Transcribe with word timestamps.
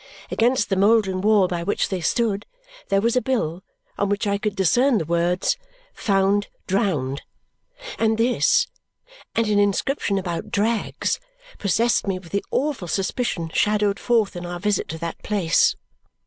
Against 0.31 0.69
the 0.69 0.75
mouldering 0.75 1.21
wall 1.21 1.47
by 1.47 1.61
which 1.61 1.89
they 1.89 2.01
stood, 2.01 2.47
there 2.87 3.01
was 3.01 3.15
a 3.15 3.21
bill, 3.21 3.61
on 3.99 4.09
which 4.09 4.25
I 4.25 4.39
could 4.39 4.55
discern 4.55 4.97
the 4.97 5.05
words, 5.05 5.57
"Found 5.93 6.47
Drowned"; 6.65 7.21
and 7.99 8.17
this 8.17 8.65
and 9.35 9.45
an 9.47 9.59
inscription 9.59 10.17
about 10.17 10.49
drags 10.49 11.19
possessed 11.59 12.07
me 12.07 12.17
with 12.17 12.31
the 12.31 12.43
awful 12.49 12.87
suspicion 12.87 13.51
shadowed 13.53 13.99
forth 13.99 14.35
in 14.35 14.43
our 14.43 14.59
visit 14.59 14.87
to 14.87 14.97
that 14.97 15.21
place. 15.21 15.75